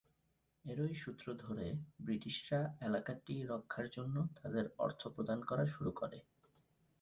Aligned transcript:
এরই 0.65 0.93
সূত্র 0.95 1.27
ধরে 1.35 1.65
ব্রিটিশরা 2.01 2.59
এলাকাটি 2.81 3.35
রক্ষার 3.43 3.87
জন্য 3.89 4.15
তাদের 4.37 4.65
অর্থ 4.77 5.01
প্রদান 5.07 5.39
করা 5.43 5.65
শুরু 5.67 5.91
করে। 5.91 6.17